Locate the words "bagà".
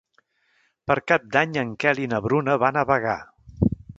2.93-3.17